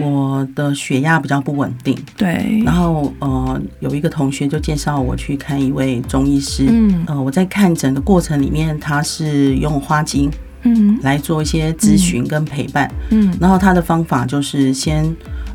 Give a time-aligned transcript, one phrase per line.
[0.00, 7.04] 我的血压比较不稳定，对，然后呃，有一个同学就介绍我去看一位中医师，嗯。
[7.06, 10.30] 呃，我在看诊的过程里面，他是用花精
[10.62, 10.98] 嗯。
[11.02, 13.32] 来做一些咨询跟陪伴，嗯。
[13.40, 15.04] 然后他的方法就是先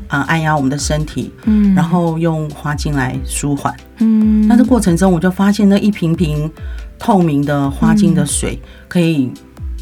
[0.08, 3.74] 啊、按压我们的身体，嗯，然后用花精来舒缓。
[3.96, 6.50] 嗯，那这过程中，我就发现那一瓶瓶
[6.98, 9.32] 透明的花精的水，可以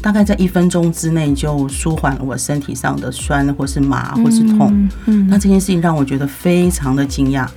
[0.01, 4.69] 大概在一分钟之内就舒缓了我身体上的酸或是麻或是痛。
[4.71, 7.47] 嗯，嗯那这件事情让我觉得非常的惊讶。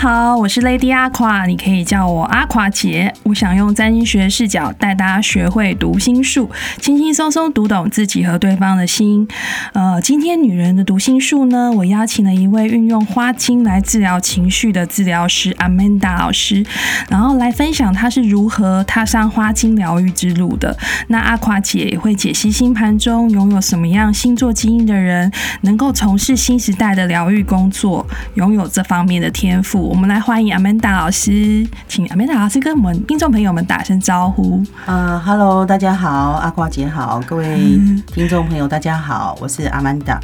[0.00, 3.12] 好，我是 Lady 阿垮，你可以叫我阿垮姐。
[3.24, 6.50] 我想用占星学视角带大家学会读心术，
[6.80, 9.28] 轻轻松松读懂自己和对方的心。
[9.74, 16.64] 呃，今天女人的读心术呢，我邀请了一位运用花精来治疗情绪的治疗师 Amanda 老师，
[17.10, 20.74] 然后来分享她是如何踏上花精疗愈之路的。
[21.08, 29.89] 那阿垮姐也会解析星盘中拥有什么样星座基因的人，能够从事新时代的疗愈工作，拥有这方面的天赋。
[29.90, 34.62] 我们来欢迎 Amanda 老师，请 Amanda 老师跟我们听众朋友们打声招呼。
[34.86, 36.10] 呃哈喽，大家好，
[36.40, 40.20] 阿瓜姐好，各位听众朋友大家好，我是阿曼达。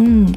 [0.00, 0.32] 嗯，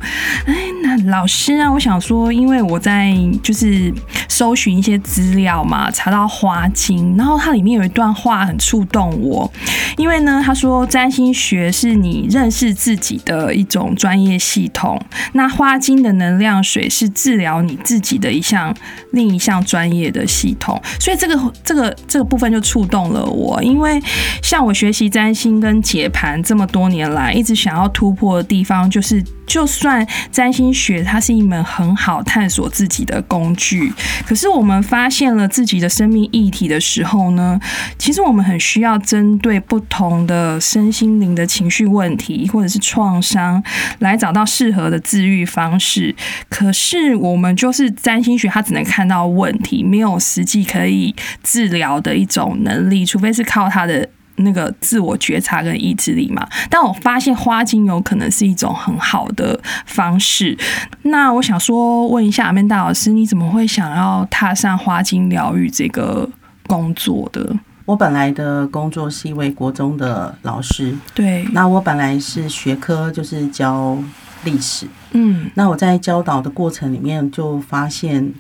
[0.47, 3.93] 哎，那老师啊，我想说，因为我在就是
[4.27, 9.51] 搜寻一些资料嘛，查到花精，然后它里面有一段话很触动我，
[9.97, 14.99] 因为呢，他说占星学是你认识自己的一种专业系统，
[15.33, 18.75] 那花精的能量水是治疗你自己的一项
[19.11, 24.01] 另一项专业的系统，所以这个这个这个部分就触动了我，因为
[24.41, 29.23] 像我学习占星跟解盘这么多年来，一直想要突破的地方就是。
[29.51, 33.91] 就算占星学它是一门很好探索自己的工具，
[34.25, 37.59] 可是我们发现了自己的生命议题的时候呢，
[37.97, 43.61] 其实我们很需要针对不同的身心灵的情绪问题或者是创伤，
[43.99, 46.15] 来找到适合的治愈方式。
[46.47, 54.07] 可是我们就是占星学，它只能看到问题，没有实际可以治疗的一种能力，除非是靠它的。
[54.41, 60.57] 那个自我觉察跟意志力嘛，但我发现花精油可能是一种很好的方式。
[61.03, 66.29] 那我想说，问一下阿曼达老师，你怎么会想要踏上花精疗愈这个
[66.67, 67.55] 工作的？
[67.85, 73.97] 我本来的工作是一位国中的老师，对，那我本来是学科就是教
[74.43, 75.49] 历史，嗯。
[75.55, 78.31] 那我在教导的过程里面就发现，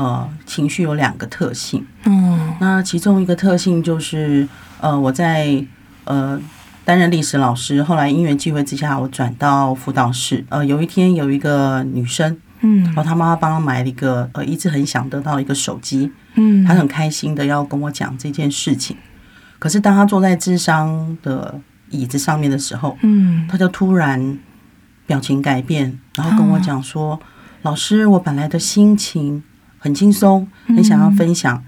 [0.00, 1.84] 呃，情绪有两个特性。
[2.06, 4.48] 嗯那其中一个特性就是，
[4.80, 5.62] 呃，我在
[6.04, 6.40] 呃
[6.86, 10.42] 担任历史老师，后来因缘际会之下，我转到辅导室。
[10.48, 18.96] 呃，有一天有一个女生，嗯然后她妈妈帮她买了一个呃一直很想得到一个手机，嗯，她很开心的要跟我讲这件事情。
[19.58, 24.38] 可是当她坐在智商的椅子上面的时候，嗯她就突然
[25.06, 27.20] 表情改变，然后跟我讲说
[27.60, 29.42] ：“老师，我本来的心情
[29.80, 31.60] 很轻松，很想要分享，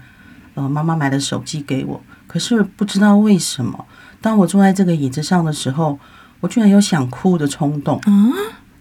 [0.53, 3.85] 呃，妈妈买的手机给我，可是不知道为什么，
[4.21, 5.99] 当我坐在这个椅子上的时候，
[6.39, 7.97] 我居然有想哭的冲动。
[7.97, 8.31] 啊，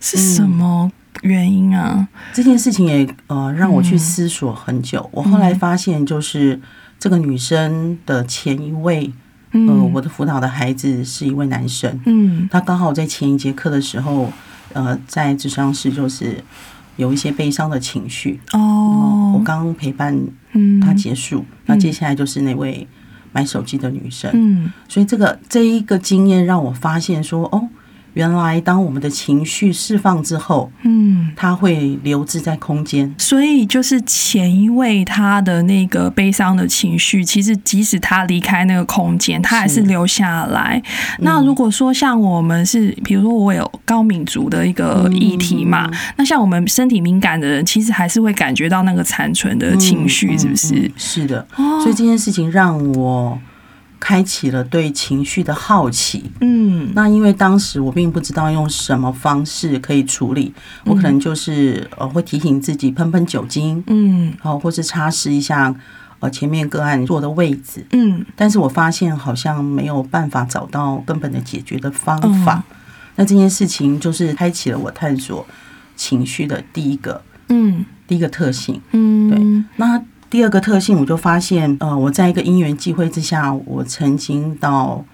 [0.01, 0.93] 是什么
[1.23, 2.07] 原因啊？
[2.33, 5.09] 这件事情也呃让我去思索很久。
[5.13, 6.61] 我后来发现，就是
[6.99, 9.13] 这个女生的前一位，
[9.53, 14.33] 呃，嗯我的辅导的孩子是一位男生。”嗯他刚好在前一节课的时候，
[14.73, 16.43] 呃，在智商室就是
[16.97, 18.41] 有一些悲伤的情绪。
[18.53, 20.19] 哦，我刚陪伴
[20.53, 22.87] 嗯他结束，那接下来就是那位
[23.33, 24.31] 买手机的女生。
[24.35, 27.69] 嗯所以这个这一个经验让我发现说，哦，
[28.15, 33.15] 原来当我们的情绪释放之后，嗯，它会留置在空间。
[33.19, 40.83] 所以就是前一位他的那个悲伤的情绪，其实即使他离开那个空间，他还是是留下来。
[41.21, 50.75] 那如果说像我们是，比如说我有高敏族的一个议题嘛，那像我们身体敏感的人，其实还是会感觉到那个残存的情绪，嗯是不是？
[50.75, 51.47] 嗯是的。
[51.57, 53.39] 哦所以这件事情让我
[54.05, 56.25] 开启了对情绪的好奇。
[56.41, 60.53] 嗯那因为当时我并不知道用什么方式可以处理，
[60.85, 65.73] 我可能就是呃会提醒自己喷喷酒精，嗯哦，或是擦拭一下
[66.19, 67.87] 呃前面个案坐的位置。
[67.93, 72.65] 嗯但是我发现好像没有办法找到根本的解决的方法。
[72.69, 72.77] 嗯
[73.15, 75.47] 那这件事情就是开启了我探索
[75.95, 78.81] 情绪的第一个嗯第一个特性。
[78.93, 80.03] 嗯，对那
[80.33, 85.05] 第二个特性，我就发现，呃，我在一个因缘际会之下，我曾经到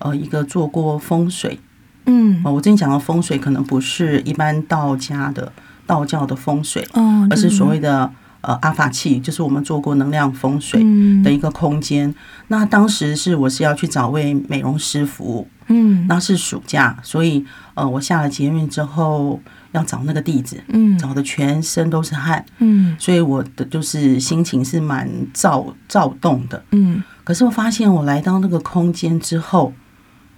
[0.00, 1.60] 呃一个做过风水。
[2.06, 2.42] 嗯。
[2.44, 5.52] 哦，我之前讲的风水可能不是一般道家的
[5.86, 8.10] 道教的风水，哦，而是所谓的
[8.40, 11.22] 呃阿法器，就是我们做过能量风水嗯。
[11.22, 12.12] 的一个空间。
[12.48, 16.04] 那当时是我是要去找位美容师服务，嗯。
[16.08, 19.40] 那是暑假，所以呃，我下了捷运之后
[19.74, 20.96] 要找那个地址，嗯。
[20.98, 22.96] 找的全身都是汗，嗯。
[22.98, 26.64] 所以我的就是心情是蛮躁躁动的。
[26.70, 27.02] 嗯。
[27.22, 29.72] 可是我发现我来到那个空间之后，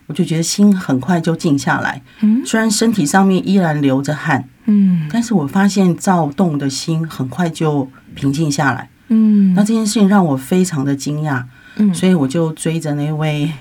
[0.06, 2.44] 我就觉得心很快就静下来，嗯。
[2.44, 5.08] 虽然身体上面依然流着汗，嗯。
[5.12, 8.88] 但是我发现躁动的心很快就平静下来。
[9.08, 9.52] 嗯。
[9.54, 11.44] 那这件事情让我非常的惊讶，
[11.76, 11.92] 嗯。
[11.94, 13.52] 所以我就追着那位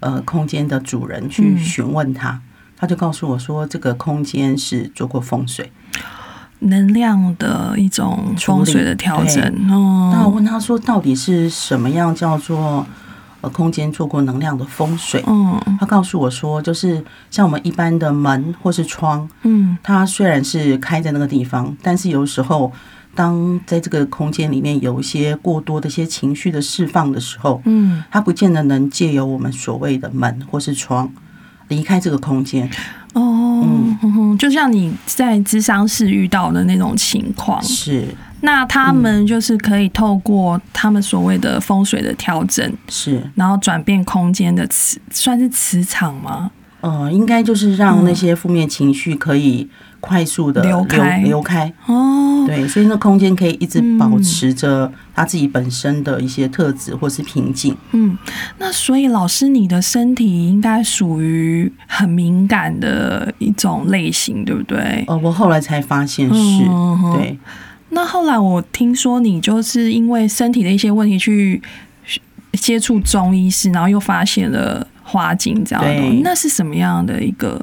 [0.00, 1.58] 呃空间的主人去嗯。
[1.58, 2.40] 询问他，
[2.78, 5.70] 他就告诉我说，这个空间是做过风水。
[6.60, 10.10] 能量的一种风水的调整哦。
[10.12, 12.84] 那我问他说，到底是什么样叫做
[13.40, 15.22] 呃空间做过能量的风水？
[15.28, 22.72] 嗯他告诉我说，就是像我们一般的门或是窗，嗯它虽然是开在那个地方，但是有时候
[23.14, 31.08] 当在这个空间里面有一些过多的一些情绪的释放的时候，嗯它不见得能借由我们所谓的门或是窗
[31.68, 32.68] 离开这个空间。
[33.14, 34.12] 哦，嗯。
[34.12, 38.06] 哼就像你在智商室遇到的那种情况，是。
[38.40, 46.48] 那他们就是可以透过他们所谓的风水的调整，是，然后转变空间的磁，算是磁场吗？
[46.80, 49.68] 呃，应该就是让那些负面情绪可以
[50.00, 51.72] 快速的流开流开。
[51.86, 57.76] 哦，对，所以那空间可以一直保持着它自己本身的一些特质或是瓶颈。
[57.92, 58.16] 嗯，
[58.58, 65.04] 那所以老师，你的身体应该属于很敏感的一种类型，对不对？
[65.08, 67.38] 呃，我后来才发现是，嗯对，
[67.90, 71.60] 那后来我听说你就是因为身体的一些问题去
[72.52, 77.60] 接触中医师，然后又发现了花精这样的那是什么样的一个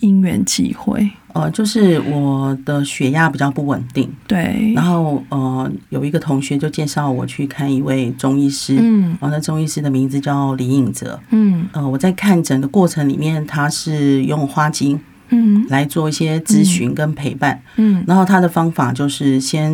[0.00, 1.10] 因缘机会？
[1.38, 9.16] 呃，就是我的血压比较不稳定，对，然后呃，有一个同学就介绍我去看一位中医师，嗯。
[9.20, 11.20] 然后那中医师的名字叫李颖哲。
[11.30, 11.68] 嗯。
[11.70, 14.98] 呃，我在看诊的过程里面，他是用花精
[15.28, 15.64] 嗯。
[15.68, 18.02] 来做一些咨询跟陪伴，嗯。
[18.04, 19.72] 然后他的方法就是先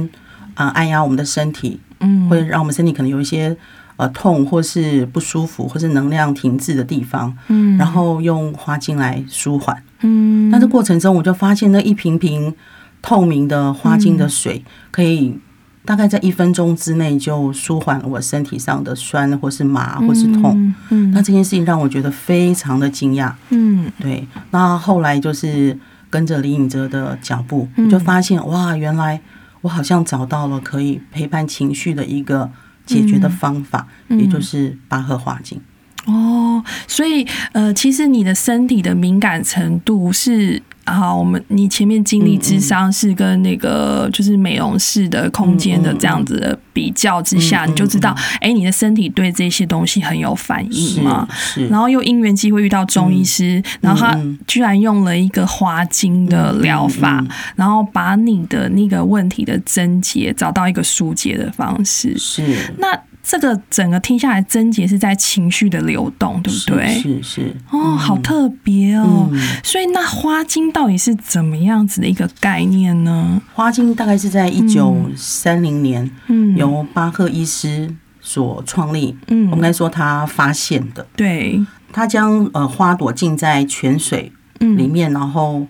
[0.52, 3.56] 啊、呃按压我们的身体，嗯，会让我们身体可能有一些
[3.96, 9.82] 呃痛或是不舒服或是能量停滞的地方，嗯，然后用花精来舒缓。
[10.04, 12.54] 嗯，那这过程中，我就发现那一瓶瓶
[13.02, 15.36] 透明的花精的水，可以
[15.84, 20.52] 大概在一分钟之内就舒缓了我身体上的酸或是麻或是痛。
[20.54, 23.32] 嗯，嗯那这件事情让我觉得非常的惊讶。
[23.50, 25.78] 嗯对，那后来就是
[26.08, 29.20] 跟着李颖哲的脚步，嗯就发现哇，原来
[29.60, 32.50] 我好像找到了可以陪伴情绪的一个
[32.86, 35.60] 解决的方法，嗯也就是巴赫花精。
[36.06, 40.62] 哦，所以呃，其实你的身体的敏感程度是。
[40.84, 51.26] 啊，我们你前面经历智商是跟那个就是美容室的空间的这样子的比较之下，嗯嗯你就知道，哎、你的身体对这些东西很有反应嘛。
[51.70, 57.24] 然后又因缘机会遇到中医师，然后他嗯居然用了一个花精的疗法，
[57.56, 62.14] 然后把你的那个问题的症结找到一个疏解的方式。
[62.18, 62.42] 是
[62.76, 62.88] 那
[63.26, 66.88] 这个整个听下来，症结是在情绪的流动，对不对？
[67.00, 69.30] 是是哦，好特别哦。
[69.32, 73.40] 嗯所以那花精到底是怎么样子的一个概念呢？
[73.54, 81.06] 花精大概是在一九三零年嗯，由巴赫医师所创立，嗯我们该说他发现的。
[81.16, 85.66] 对，他将呃花朵浸在泉水嗯里面，然后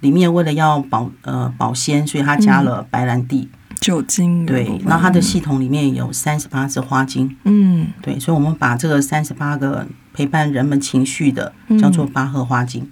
[0.00, 3.50] 里面为了要保呃保鲜，所以他加了白兰地。
[3.84, 7.36] 酒精对然后它的系统里面有三十八支花精。
[7.44, 12.88] 嗯对，所以我们把这个三十八个陪伴人们情绪的嗯叫做巴赫花精。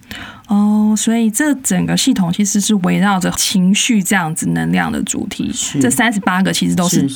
[0.49, 5.51] 哦，所以这整个系统其实是围绕着情绪这样子能量的主题。
[5.51, 7.09] 是这三十八个其实都是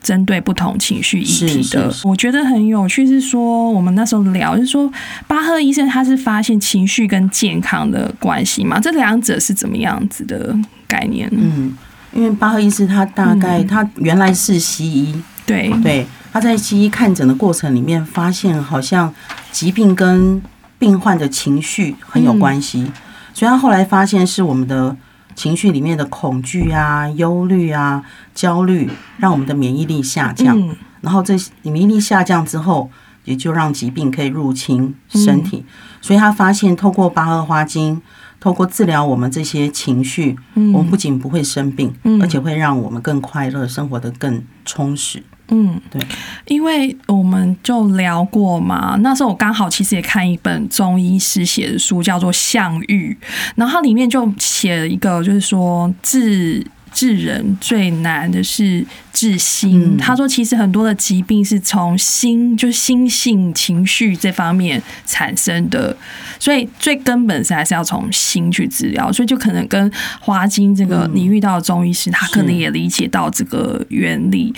[0.00, 1.92] 针对不同情绪议题的。
[2.04, 4.88] 我觉得很有趣，是说我们那时候聊，就是说
[5.26, 11.40] 巴赫医生他是发现情绪跟健康的关系嘛，这两者是怎么样子的概念呢？
[11.42, 11.76] 嗯，
[12.14, 13.66] 因为巴赫医师他大概、嗯。
[13.66, 19.12] 他原来是西医，对，对，他在西医看诊的过程里面发现，好像
[19.52, 20.40] 疾病跟
[20.78, 22.92] 病患的情绪很有关系，嗯。
[23.34, 24.96] 所以他后来发现是我们的
[25.34, 28.02] 情绪里面的恐惧啊、忧虑啊、
[28.32, 30.76] 焦虑，让我们的免疫力下降，嗯。
[31.00, 32.88] 然后这免疫力下降之后，
[33.24, 35.64] 也就让疾病可以入侵身体，
[36.00, 38.00] 所以他发现透过八二花精。
[38.40, 40.70] 透过治疗我们这些情绪，嗯。
[40.74, 42.20] 我们不仅不会生病，嗯。
[42.20, 45.22] 而且会让我们更快乐，生活得更充实。
[45.48, 46.00] 嗯，对，
[46.46, 53.16] 因为我们就聊过嘛，那时候我刚好其实也看一本中医师写的书，叫做《相遇》，
[53.54, 59.96] 然后它里面就写了一个，就是说治治人最难的是治心。
[59.98, 65.96] 他说，其实很多的疾病是从心，就是心性情绪这方面产生的，
[66.38, 69.12] 所以最根本是还是要从心去治疗。
[69.12, 74.52] 所以就可能跟花精这个，你遇到的中医师，他可能也理解到这个原理。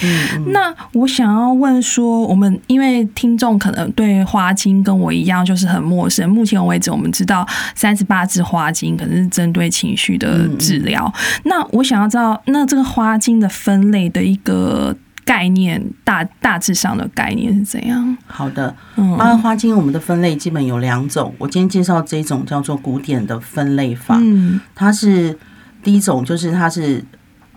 [0.47, 6.29] 那我想要问说，我们因为听众可能对花精跟我一样，就是很陌生。
[6.29, 11.13] 目前为止，我们知道三十八支花精可能是针对情绪的治疗。
[11.45, 18.17] 那我想要知道，那这个花精的分类的一个概念，大大致上的概念是怎样？
[18.27, 21.35] 好的，嗯，八花精我们的分类基本有两种。
[21.37, 25.37] 我今天介绍这种叫做古典的分类法，嗯，它是
[25.83, 27.05] 第一种，就是它是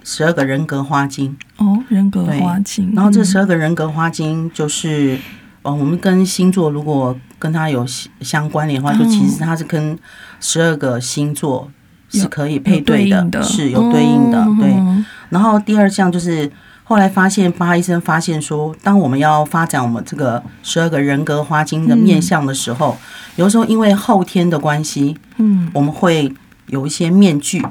[0.04, 2.92] 十二个人格花精哦，人格花精。
[2.96, 5.20] 然后这十二个人格花精就是，
[5.62, 7.86] 哦，我们跟星座如果跟它有
[8.22, 9.96] 相关联的话，就其实它是跟
[10.40, 11.72] 十二个星座。
[12.12, 14.74] 是可以配对的，是有对应的，对。
[15.30, 16.52] 然后第二项就是
[16.90, 22.98] 后来发现，巴医生发现说，当我们要发展我们这个十二个人格花精的面相的时候，
[23.36, 26.34] 有时候因为后天的关系，嗯，我们会
[26.66, 27.64] 有一些面具，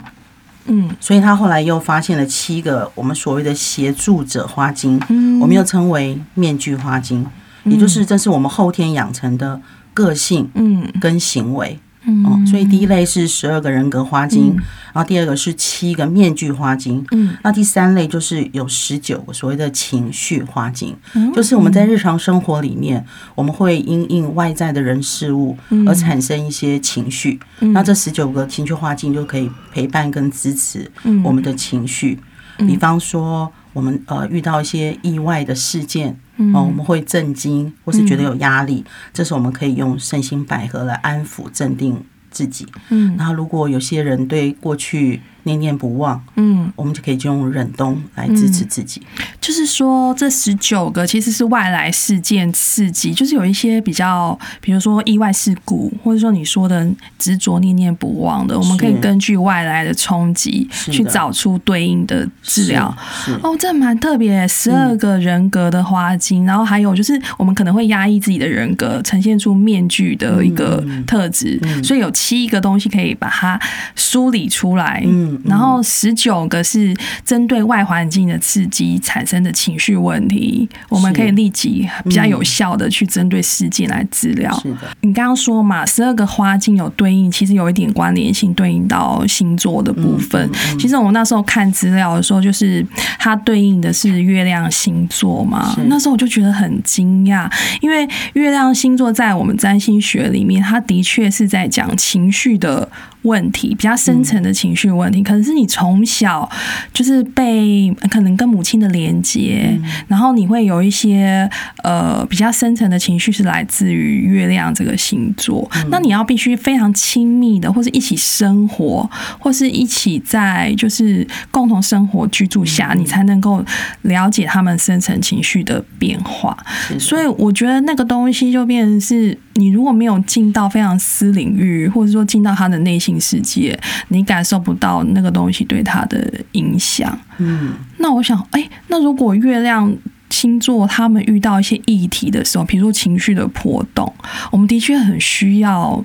[0.67, 7.27] 嗯，所以他后来又发现了七个我们所谓的协助者花精，嗯，我们又称为面具花精，
[7.65, 9.61] 也就是这是我们后天养成的
[9.93, 11.77] 个性，嗯，跟行为。
[12.25, 14.55] 哦，所以第一类是十二个人格花精，
[14.93, 20.97] 然后第二个是七个面具花精，嗯，那第三类就是有十九个所谓的情绪花精，
[21.35, 30.91] 就是我们在日常生活里面，我们会因应外在的人事物而产生一些情绪，那这十九个情绪花精就可以陪伴跟支持
[31.23, 32.19] 我们的情绪，
[32.59, 36.19] 比方说我们呃遇到一些意外的事件。
[36.55, 42.67] 哦，我们会震惊，或是觉得有压力，这时候我们可以用圣心百合来安抚、镇定自己。
[42.91, 45.21] 嗯，然后如果有些人对过去。
[45.49, 49.01] 念念不忘，嗯，我们就可以就用忍冬来支持自己。
[49.41, 56.87] 就是说，这十九个其实是外来事件刺激，就是有一些比较，比如说意外事故，或者说你说的
[57.19, 62.95] 执着念念不忘的，我们可以根据外来的冲击去找出对应的治疗。
[63.43, 73.59] 哦，这蛮特别，十二个人格的花精，然后还有就是我们可能会压抑自己的人格，呈现出面具的一个特质，所以有七个东西可以把它
[73.95, 75.03] 梳理出来。
[75.07, 75.38] 嗯。
[75.45, 84.53] 然后十九个是针对外环境的刺激产生的情绪问题，我们可以立即比较有效的去针对事件来治疗。
[84.61, 90.51] 是的，你刚刚说嘛，十二个花镜有对应，其实有一点关联性，对应到星座的部分。
[90.79, 92.85] 其实我那时候看资料的时候，就是
[93.19, 95.77] 它对应的是月亮星座嘛。
[95.89, 102.89] 那时候我就觉得很惊讶，因为月亮星座在我们占星学里面，它的确是在讲情绪的。
[103.23, 106.49] 问题比较深层的情绪问题，可能是你从小
[106.91, 111.47] 就是被可能跟母亲的连接，然后你会有一些
[111.83, 115.71] 呃比较深层的情绪是来自于月亮这个星座。
[115.91, 119.09] 那你要必须非常亲密的，或是一起生活，
[119.39, 123.63] 或是一起在就是共同生活居住下，你才能够
[124.03, 126.57] 了解他们深层情绪的变化。
[126.99, 133.19] 所以我觉得那个东西就变成是你如果没有进到非常私领域，或者说进到他的内心。
[133.19, 133.77] 世界，
[134.09, 137.19] 你感受不到那个东西对他的影响。
[137.39, 139.97] 嗯，那我想，哎，那如果月亮
[140.31, 144.13] 星座他们遇到一些议题的时候，比如说情绪的波动，
[144.51, 146.05] 我们的确很需要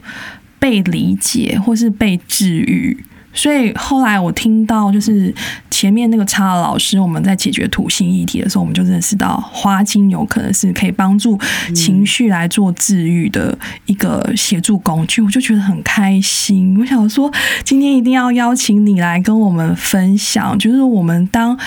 [0.60, 3.04] 被理解，或是被治愈。
[3.34, 5.34] 所以后来我听到，就是
[5.70, 11.40] 前面那个差老师，我们在解决土星议题的时候，我们就认识到花精有可能是可以帮助
[11.74, 16.80] 情绪来做治愈的一个协助工具，我就觉得很开心。
[16.80, 17.32] 我想说，
[17.64, 21.58] 今天一定要邀请你来跟我们分享，就是我们当。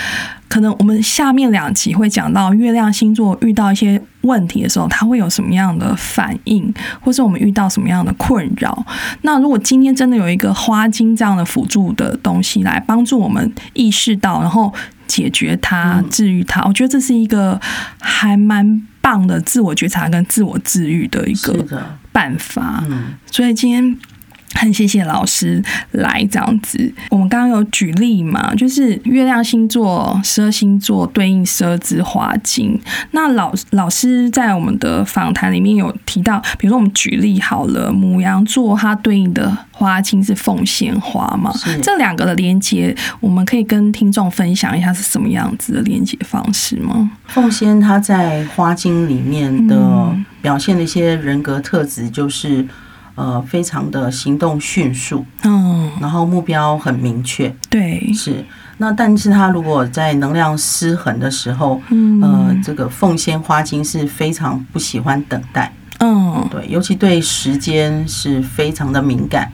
[0.48, 8.84] 可能我们下面两集会讲到月亮星座遇到一些问题的时候，它会有什么样的反应，或是我们遇到什么样的困扰。
[9.22, 14.72] 那如果今天真的有一个花精这样的辅助的东西来帮助我们意识到，然后
[15.06, 17.60] 解决它、治愈它，我觉得这是一个
[18.00, 21.64] 还蛮棒的自我觉察跟自我治愈的一个
[22.12, 22.82] 办法。
[22.88, 23.96] 嗯，所以今天。
[24.56, 26.92] 很谢谢老师来这样子。
[27.10, 32.78] 我们刚刚有举例嘛，就是月亮星座十二星座对应十二支花精。
[33.10, 41.52] 那老老师在我们的访谈里面有提到，比如说我们举例好了，母羊座它对应的花精是凤仙花嘛？
[41.82, 47.10] 这两个的连接，我们可以跟听众分享一下是什么样子的连接方式吗？
[47.26, 52.66] 凤仙它在花精里面的表现的一些人格特质就是。
[53.16, 58.44] 呃，非常的行动迅速，嗯，然后目标很明确，对，是。
[58.78, 62.20] 那但是他如果在能量失衡的时候，嗯。
[62.22, 69.50] 呃，这个凤仙花精是非常不喜欢等待，嗯，对，尤其对时间是非常的敏感，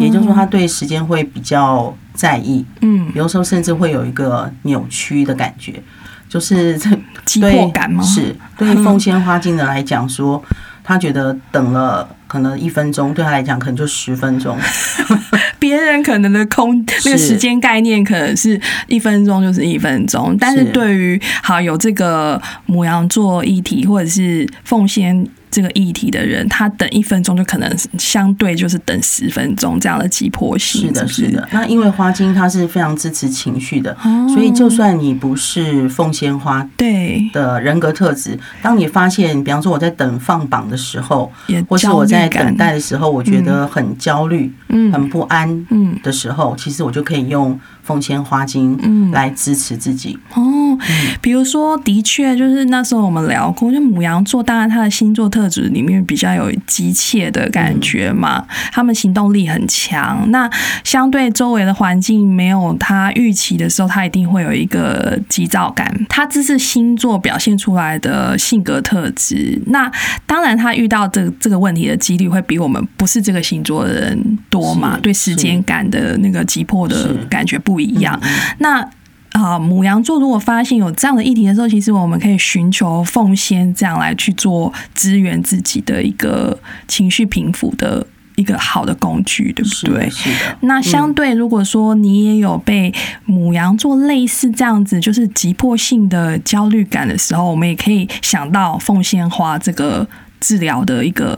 [0.00, 5.82] 也就是说，他对时间会比较在意，嗯，有时候甚至会有一个扭曲的感觉，
[6.28, 6.90] 就是这
[7.26, 8.02] 急对迫感吗？
[8.02, 10.42] 是对凤仙花精的来讲说，
[10.82, 14.58] 他觉得等了可能一分钟，对他来讲可能就十分钟，
[15.60, 25.24] 别人可能的空那个时间概念可能是一分钟就是一分钟，但是对于好有这个母羊座议题或者是奉献
[25.54, 30.88] 这个议题的人，他等一分钟就可能相对就是等十分钟这样的急迫性。
[30.88, 31.48] 是的，是的。
[31.52, 34.28] 那因为花精它是非常支持情绪的，哦。
[34.34, 41.30] 所以就算你不是凤仙花对，的人格特质，当你发现，比方说我在等放榜的时候，
[41.68, 44.92] 或是我在等待的时候，我觉得很焦虑、嗯。
[44.92, 50.18] 很不安嗯的时候，其实我就可以用凤仙花精嗯来支持自己。
[50.34, 50.76] 哦，
[51.20, 60.28] 比如说，的确就是那时候我们聊过，就母羊座，当然他的星座特质里面比较有急切的感觉嘛，他们行动力很强。
[60.30, 60.50] 那
[60.82, 65.84] 相对周围的环境没有他预期的时候，他一定会有一个急躁感。
[66.08, 69.60] 他这是星座表现出来的性格特质。
[69.66, 69.90] 那
[70.26, 78.18] 当然，他遇到这这个问题的几率会比我们不是这个星座的人多嘛，对时间感的那个急迫的感觉不一样。
[78.22, 78.28] 嗯
[78.58, 78.88] 那
[79.32, 90.10] 啊，母羊座如果发现有这样的议题的时候，其实我们可以寻求奉献，这样来去做支援自己的一个情绪平复的一个好的工具，对不对的，？
[90.10, 90.56] 是的。
[90.60, 100.06] 那相对，如果说你也有被母羊座类似这样子，就是急迫性的焦虑感的时候，我们也可以想到凤仙花这个
[100.38, 101.36] 治疗的一个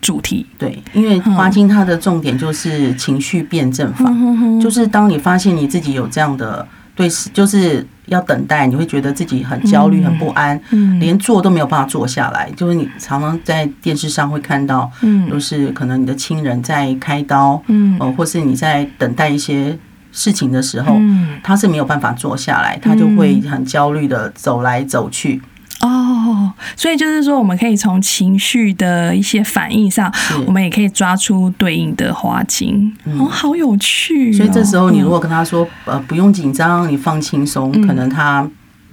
[0.00, 0.46] 主题。
[0.58, 4.10] 对，因为花精它的重点就是情绪辩证法，
[4.60, 10.98] 就是当你发现你自己有这样的对，就是要等待，你会觉得自己很焦虑、很不安，嗯。
[10.98, 12.50] 连坐都没有办法坐下来。
[12.56, 15.28] 就是你常常在电视上会看到，嗯。
[15.28, 17.96] 就是可能你的亲人在开刀，嗯。
[18.00, 19.78] 呃，或是你在等待一些
[20.10, 21.38] 事情的时候，嗯。
[21.42, 25.42] 他是没有办法坐下来，他就会很焦虑的走来走去。
[26.56, 30.12] 哦，所以就是说，我们可以从情绪的一些反应上，
[30.46, 32.94] 我们也可以抓出对应的花精。
[33.18, 38.48] 哦，好有趣哦、所以这时候你如嗯果跟他说，呃，不用紧张，你放轻松，可能他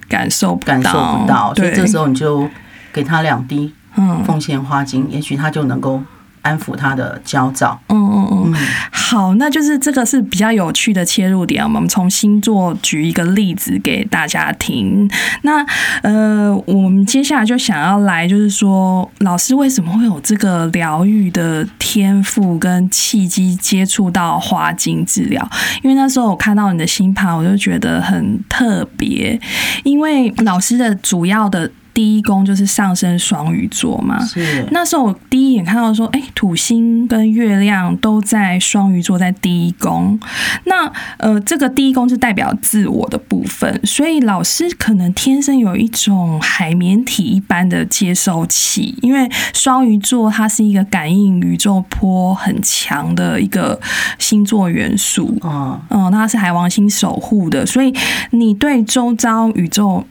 [0.08, 2.48] 感受感受不到，所以这时候你就
[2.92, 4.22] 给他两滴嗯。
[4.24, 6.02] 奉献花精，也许他就能够
[6.44, 7.80] 安抚他的焦躁。
[7.88, 8.54] 嗯嗯嗯，嗯，
[8.92, 11.64] 好，那就是这个是比较有趣的切入点。
[11.64, 15.10] 我们从星座举一个例子给大家听。
[15.42, 15.64] 那
[16.02, 25.48] 呃，我们接下来就想要来，就是说，老师为什么会有这个疗愈的天赋跟契机接触到花精治疗？
[25.82, 29.40] 因为那时候我看到你的星盘，我就觉得很特别，
[29.82, 40.18] 因为老师的主要的第一宫就是上升双鱼座嘛，是，那时候我第一眼看到说，哎、土星跟月亮都在双鱼座，在第一宫。
[40.64, 53.80] 那呃，这个第一宫是代表自我的部分，所以老师可能天生有一种海绵体一般的接收器，因为双鱼座它是一个感应宇宙波很强的一个
[54.18, 55.38] 星座元素。
[55.42, 57.94] 哦，嗯，那它是海王星守护的，所以
[58.30, 60.04] 你对周遭宇宙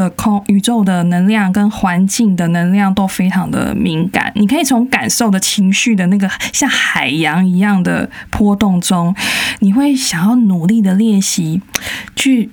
[0.00, 9.14] 的空宇宙的能量跟环境的能量都非常的敏感，你可以从感受的情绪的那个像海洋一样的波动中，
[9.58, 11.60] 你会想要努力的练习
[12.16, 12.50] 去。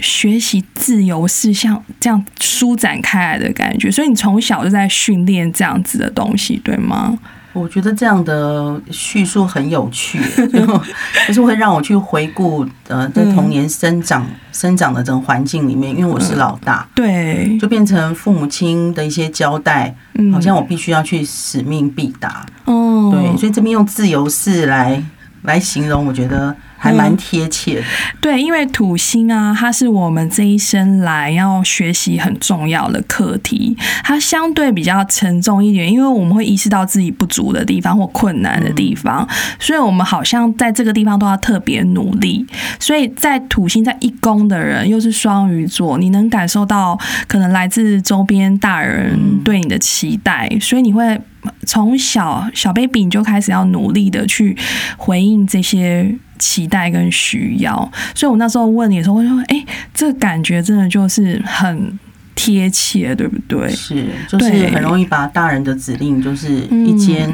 [0.00, 7.16] 学习自由是像这样舒展开来的感觉，所以你从小就在训练这样子的东西，对吗？
[7.54, 10.20] 我觉得这样的叙述很有趣，
[10.52, 10.66] 就
[11.28, 20.32] 就是会让我去回顾呃，在童年生长、生长的这种环境里面，因为我是老大，对，就变成父母亲的一些交代，嗯。
[20.32, 22.44] 好像我必须要去使命必达。
[22.64, 25.00] 哦，对，所以这边用自由式来
[25.42, 26.54] 来形容，我觉得
[26.84, 27.82] 还蛮贴切的。
[28.20, 39.26] 对，因为土星啊，它是我们这一生来要学习很重要的课题，它相对比较沉重一点，因为我们会意识到自己不足的地方或困难的地方，
[39.58, 42.44] 所以我们好像在这个地方都要特别努力。
[42.78, 51.18] 所以在土星在一宫的人，又是双鱼座，你能感受到可能来自周边大人对你的期待，所以你会。
[51.66, 54.56] 从小小 baby 你就开始要努力的去
[54.96, 56.10] 回应这些
[56.44, 61.98] 期待跟需要，所以我那时候问你的时候，我就说：“哎、这个感觉真的就是很
[62.34, 63.70] 贴切，对不对？
[63.70, 67.32] 是，就是很容易把大人的指令就是一肩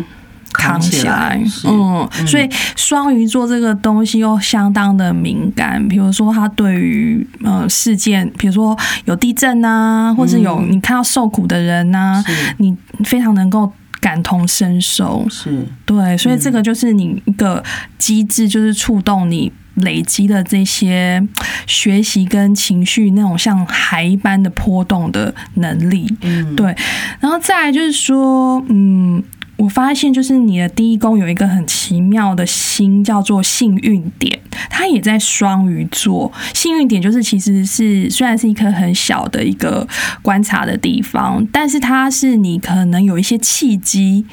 [0.53, 1.42] 扛起来。
[1.44, 12.55] 是嗯，所以双鱼座这个东西又相当的敏感，比如说他对于呃事件，比如说有地震啊，或者有你看到受苦的人呐、是。
[12.59, 15.27] 你非常能够感同身受。
[15.31, 17.63] 是对，所以这个就是你一个
[17.99, 21.23] 机制，就是触动你累积的这些
[21.67, 26.13] 学习跟情绪那种像海一般的波动的能力。
[26.23, 26.75] 嗯对，
[27.21, 29.23] 然后再来就是说，嗯。
[29.61, 36.33] 我发现，就是你的第一宫有一个很奇妙的星，叫做幸运点，它也在双鱼座。
[36.55, 39.87] 幸运点就是其实是虽然是一颗很小的一个
[40.23, 44.25] 观察的地方，但是它是你可能有一些契机，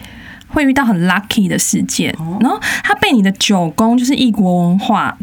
[0.48, 5.18] 会遇到很 lucky 的事件，然后它被你的九宫就是异国文化。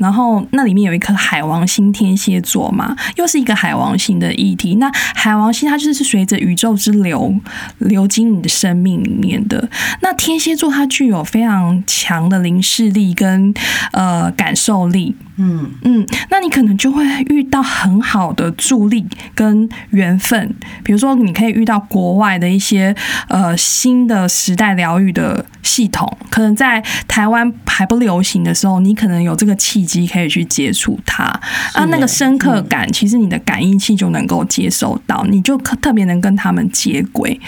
[0.00, 4.76] 然后那里面有一颗海王星，天蝎座嘛，又是一个海王星的议题。
[4.76, 7.34] 那海王星它就是随着宇宙之流
[7.78, 9.68] 流经你的生命里面的。
[10.00, 13.52] 那天蝎座它具有非常强的灵视力跟
[13.92, 22.94] 呃感受力，嗯嗯，那你可能就会遇到很好的助力跟缘分，比如说你可以遇到国外的一些
[23.28, 31.24] 呃新的时代疗愈的系统，可能在台湾还不流行的时候，你可能有这个契机可以去接触它
[31.72, 37.40] 啊，那个深刻感，其实你的感应器就能够接收到，你就特特别能跟他们接轨。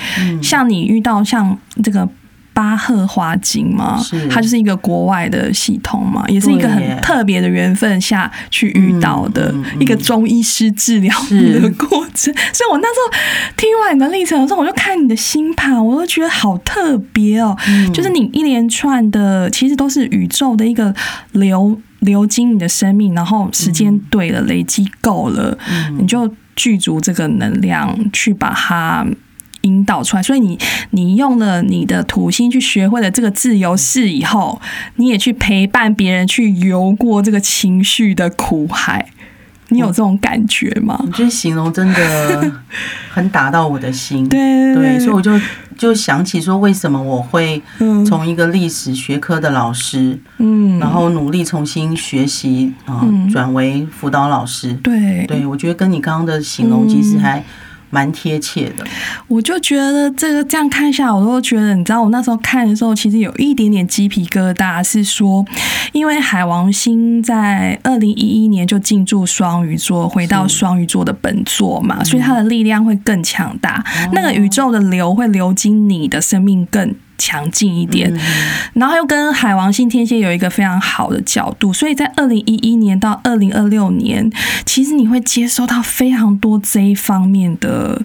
[0.43, 2.09] 像你遇到像这个。
[2.55, 3.99] 巴赫花精嘛，
[4.31, 12.31] 它就是一个国外的系统嘛，也是一个很特别的缘分下去遇到的一个中医师治疗是的过程。
[12.53, 13.19] 所以我那时候
[13.57, 17.57] 听完你的历程的时候，我就看你的星盘，我都觉得好特别哦。
[17.69, 20.95] 嗯就是你一连串的，其实都是宇宙的一个
[21.31, 29.05] 流流经你的生命，然后时间对了，累积够了，嗯你就具足这个能量去把它。
[29.65, 30.59] 引导出来，所以你
[30.91, 34.61] 你用了你的土星去学会了这个自由式以后，
[34.97, 39.07] 你也去陪伴别人去游过这个情绪的苦海，
[39.69, 41.01] 你有这种感觉吗？
[41.05, 42.53] 你这形容真的
[43.13, 44.27] 很打到我的心。
[44.29, 45.31] 对对，所以我就
[45.79, 48.05] 就想起说，为什么我会嗯。
[48.05, 53.29] 从一个历史学科的老师，嗯，然后努力重新学习啊，嗯。
[53.29, 54.73] 转为辅导老师。
[54.75, 55.25] 对。
[55.27, 57.43] 对，我觉得跟你刚刚的形容其实还
[57.93, 58.85] 蛮贴切的。
[59.29, 65.45] 我就觉得这个这样看下来，我都觉得，你知道，我那时候看的时候，其实有一点点鸡皮疙瘩，是说，
[65.93, 76.95] 因为海王星在二零一一年就进驻双鱼座，回到双鱼座的本座嘛，所以它的力量会更强大，那个宇宙的流会流经你的生命更。
[77.19, 78.13] 强劲一点，
[78.75, 84.31] 然后又跟海王星天蝎有一个非常好的角度，所以在二零一一年到二零二六年，
[84.65, 88.01] 其实你会接收到非常多这一方面的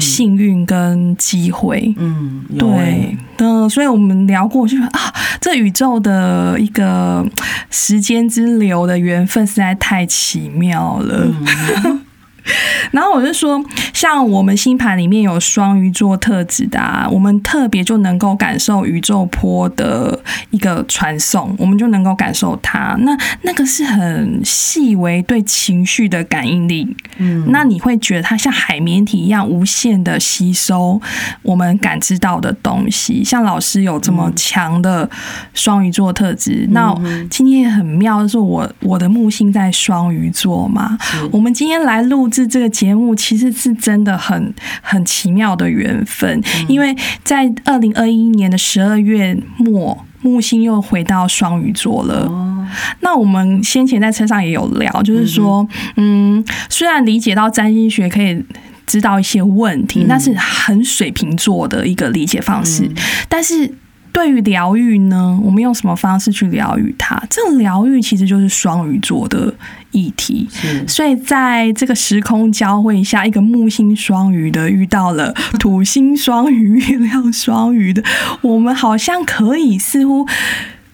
[0.00, 1.94] 幸运跟机会。
[1.98, 7.26] 嗯，对，嗯，所以我们聊过，就是啊，这宇宙的一个
[7.70, 11.26] 时间之流的缘分实在太奇妙了。
[12.92, 20.18] 然后我就说，像我们星盘里面有双鱼座特质的、啊，我们特别就能够感受宇宙波的
[20.50, 22.96] 一个传送，我们就能够感受它。
[23.00, 26.96] 那那个是很细微对情绪的感应力。
[27.18, 31.00] 嗯，那你会觉得它像海绵体一样无限的吸收
[31.42, 33.22] 我们感知到的东西。
[33.22, 35.08] 像老师有这么强的
[35.52, 36.94] 双鱼座特质，那
[37.28, 40.96] 今天也很妙就是我我的木星在双鱼座嘛，
[41.30, 50.04] 我们今天来录制这个节目，其实是真的很很奇妙的缘分，因为在二零二一年的十二月末。
[50.20, 52.26] 木星又回到双鱼座了。
[52.26, 52.66] 哦，
[53.02, 58.44] 那我们先前在车上也有聊，就是说，嗯，虽然理解到占星学可以
[58.84, 62.90] 知道一些问题，那是很水瓶座的一个理解方式，
[63.28, 63.72] 但是。
[64.18, 67.22] 对于疗愈呢，我们用什么方式去疗愈它？
[67.30, 69.54] 这个疗愈其实就是双鱼座的
[69.92, 70.48] 议题。
[70.88, 78.02] 所以在这个时空交汇下，一个木星双鱼的遇到了土星双鱼、月亮双鱼的，
[78.40, 80.26] 我们好像可以似乎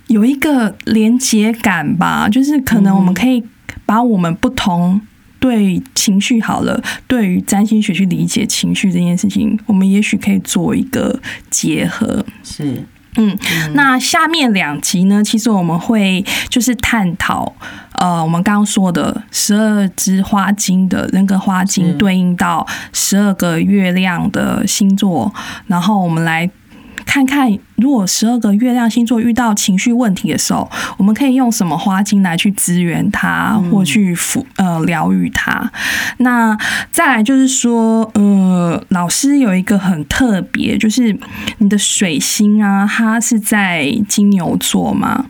[0.08, 3.42] 有一个连接感吧，就是可能我们可以
[3.86, 5.00] 把我们不同。
[5.40, 12.24] 对情绪好了，对于占星学去理解情绪这件事情，我们也许可以做一个结合。
[12.42, 12.82] 是，
[13.16, 13.38] 嗯，
[13.74, 17.52] 那下面两集呢，其实我们会就是探讨，
[17.92, 25.32] 呃，我们刚刚说的十二支花精的人格花精对应到十二个月亮的星座，
[25.66, 26.50] 然后我们来。
[27.06, 35.70] 看看，如果十二个月亮星座遇到情绪问题的时候，我们可以用什么花精来去支援它，或去抚呃疗愈它。
[36.18, 36.56] 那
[36.90, 41.16] 再来就是说，呃，老师有一个很特别，就是
[41.58, 45.26] 你的水星啊，它是在金牛座嘛。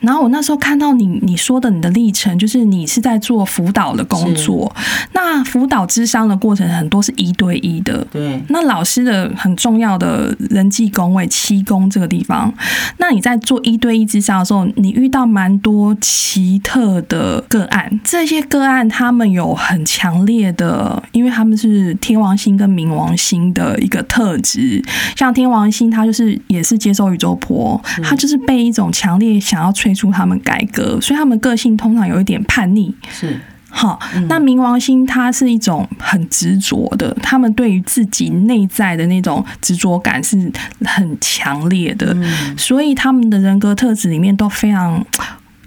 [0.00, 4.74] 然后我那时候看到你你说的你的历程，就是你是在做辅导的工作。
[5.12, 8.06] 那辅导智商的过程很多是一对一的。
[8.10, 8.42] 对。
[8.48, 12.52] 那老师的很重要的人际工位七宫这个地方，
[12.98, 18.00] 那你在做一对一智商的时候，你遇到蛮多奇特的个案。
[18.04, 24.82] 这些个案他们有很强烈的，因为他们是天王星跟冥王星的一个特质。
[25.16, 32.94] 像天王星，他就是也是接受宇宙波，他就是被一种强烈想要催促他们改革，所以他们个性通常有一点叛逆。
[33.10, 33.98] 是，好，
[34.28, 40.50] 那冥王星它是一种很执着的，他们对于自己内在的那种执着感是
[40.84, 42.16] 很强烈的，
[42.56, 45.04] 所以他们的人格特质里面都非常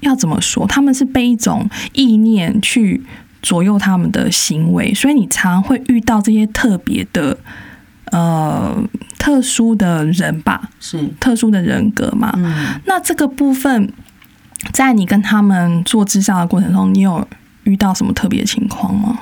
[0.01, 0.65] 要怎么说？
[0.67, 3.01] 他们是被一种意念去
[3.41, 7.37] 左右他们的行为，所以你常会遇到这些特别的。
[8.11, 8.75] 呃，
[9.17, 12.29] 特殊的人吧，是特殊的人格嘛？
[12.35, 13.89] 嗯，那这个部分，
[14.73, 17.27] 在你跟他们做智商的过程中，你有
[17.63, 19.17] 遇到什么特别情况吗？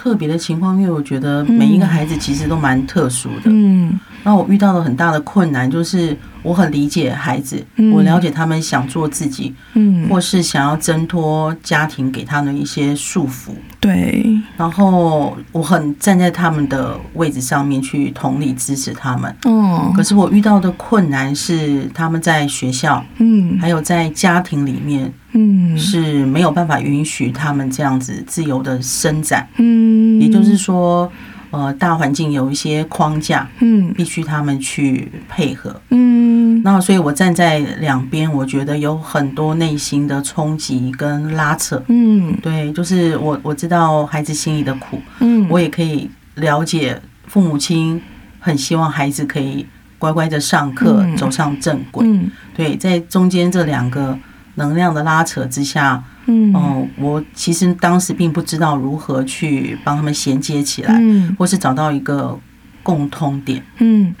[0.00, 3.42] 特别的情况，因为我觉得每一个孩子其实都蛮特殊的。
[3.46, 13.50] 嗯，那我遇到了很大的困难，就是我很理解孩子，我了解他们想做自己，嗯，或是想要挣脱家庭给他们一些束缚。
[13.80, 14.26] 对，
[14.56, 19.34] 然后我很站在他们的位置上面去同理支持他们。
[19.46, 29.46] 嗯，可是我遇到的困难是他们在学校，嗯，还有在家庭里面，嗯，是没有办法允许他们这样子自由的伸展。
[29.58, 31.10] 嗯，也就是说，
[31.50, 35.80] 呃，大环境有一些框架，嗯，必须他们去配合。
[35.90, 36.28] 嗯。
[36.64, 41.80] 那所以，我站在两边，我觉得有很多内心的冲击跟拉扯。
[41.86, 48.02] 嗯，对，就是我我知道孩子心里的苦，嗯，我也可以了解父母亲
[48.40, 49.64] 很希望孩子可以
[49.98, 52.04] 乖乖的上课，走上正轨。
[52.04, 54.18] 嗯，对，在中间这两个
[54.56, 62.38] 能量的拉扯之下，嗯，哦，我其实当时并不知道如何去帮他们衔接起来，嗯，或是找到一个
[62.82, 63.60] 共通点。
[63.78, 64.14] 嗯。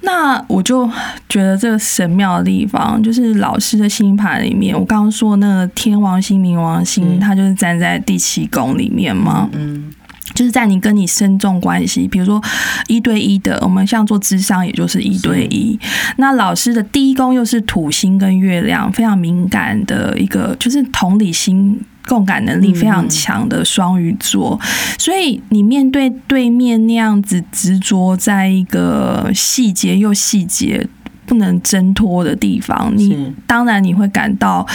[0.00, 0.88] 那我就
[1.28, 9.50] 觉得这个神妙的地方，就是老师的星盘里面，我刚刚说那个天王星、冥王星，它就是站在第七宫里面嘛。
[9.52, 9.92] 嗯，
[10.34, 12.42] 就是在你跟你深重关系，比如说
[12.86, 15.78] 一对一的，我们像做智商，也就是一对一。
[16.16, 21.80] 那老师的第一宫又是土星跟月亮，非常敏感的一个，就是同理心。
[22.08, 24.58] 共感能力非常强的双鱼座，
[24.98, 30.88] 所以你面对对面那样子执着在一个细节又细节
[31.26, 34.66] 不能挣脱的地方，你当然你会感到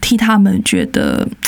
[0.00, 1.39] 替他们觉得呃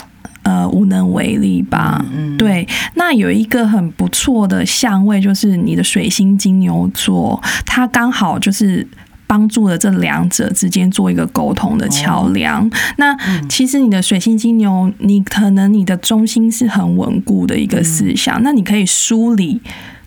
[0.72, 2.04] 无能为力吧？
[2.12, 8.86] 嗯对，那有一个很不错的相位，就是你的水星金牛座，它刚好就是。
[9.24, 12.70] 帮助了这两者之间做一个沟通的桥梁。
[12.98, 13.16] 那
[13.48, 19.58] 其实你的水星金牛，你可能你的中心是很稳固的一个思想，那你可以梳理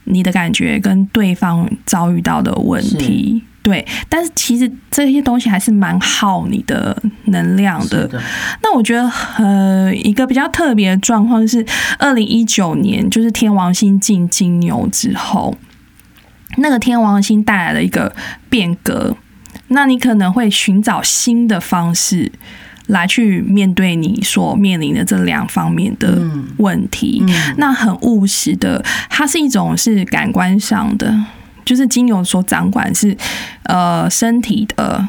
[0.04, 3.41] 你的感觉跟对方遭遇到的问题。
[3.65, 8.08] 对，但是其实这些东西还是蛮耗你的能量的。
[8.62, 11.65] 那我觉得呃，一个比较特别的状况是，
[11.97, 15.58] 二零一九年就是天王星进金牛之后。
[16.58, 18.15] 那个天王星带来了一个
[18.49, 19.17] 变革，
[19.69, 22.32] 那你可能会寻找新的方式
[22.86, 26.21] 来去面对你所面临的这两方面的
[26.58, 27.23] 问题。
[27.58, 31.13] 那很务实的，它是一种是感官上的，
[31.65, 33.17] 就是金牛所掌管是
[33.63, 35.06] 呃身体的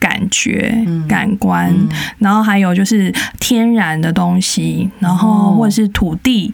[0.00, 1.72] 感觉、感官，
[2.18, 6.52] 然后还有就是天然的东西，然后或者是土地。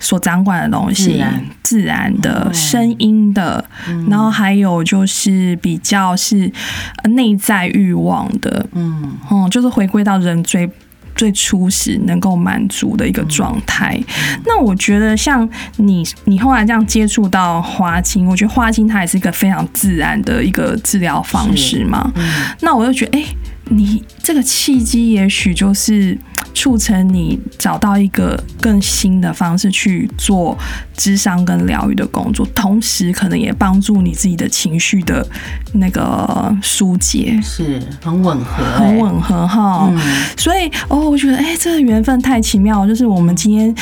[0.00, 1.20] 所掌管的东西，
[1.60, 2.14] 自然。
[2.20, 3.64] 的声音的，
[4.08, 6.48] 然后还有就是比较是
[7.10, 10.70] 内在欲望的，嗯，哦，就是回归到人最
[11.18, 14.00] 最初始能够满足的一个状态。
[14.46, 22.10] 那我觉得像你，你后来这样接触到花精，我觉得花精它也是一个非常自然的一个治疗方式嘛。
[22.60, 23.24] 那我就觉得，哎，
[23.64, 26.18] 你这个契机也许就是。
[26.54, 30.56] 促成你找到一个更新的方式去做
[30.96, 35.24] 智商跟疗愈的工作，同时可能也帮助你自己的情绪的
[35.74, 39.88] 那个疏解，是很吻合、欸，很吻合哈。
[39.92, 39.98] 嗯
[40.36, 42.88] 所以哦，我觉得哎、这个缘分太奇妙了。
[42.88, 43.72] 就是我们今天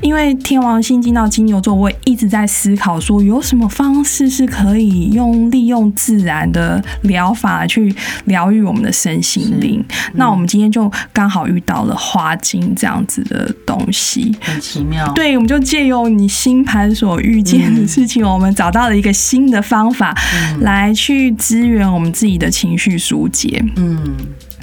[0.00, 7.94] 因为天王星进到金牛座，我也一直在思考说，有什么方式是可以用利用自然的疗法去
[8.26, 9.84] 疗愈我们的身心灵。
[10.14, 14.34] 那我们今天就刚好遇到了花精这样子的东西。
[14.40, 15.10] 很奇妙。
[15.14, 20.16] 对，我们就借由你星盘所遇见的事情，我们找到了一个新的方法，
[20.60, 23.62] 来去支援我们自己的情绪疏解。
[23.76, 24.16] 嗯，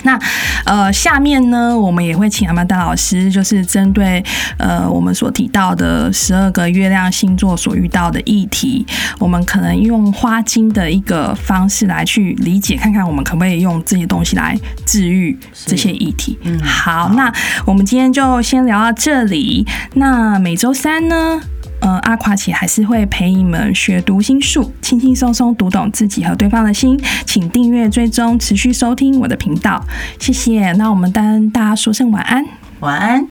[0.03, 0.19] 那
[0.65, 4.23] 呃，下面呢，我们也会请阿曼达老师，就是针对
[4.57, 8.85] 呃我们所提到的十二个月亮星座所遇到的议题，
[9.19, 16.37] 我们可能用花精的一个方式来去理解，看看我们可不可以用这些东西来治愈这些议题。
[16.43, 17.31] 嗯好，那
[17.65, 19.65] 我们今天就先聊到这里。
[19.93, 21.41] 那每周三呢？
[21.81, 26.99] 嗯，阿垮奇还是会陪你们学读心术，轻轻松松读懂自己和对方的心。
[27.25, 29.83] 请订阅、追踪、持续收听我的频道，
[30.19, 30.71] 谢谢。
[30.73, 32.45] 那我们跟大家说声晚安。
[32.81, 33.27] 晚安。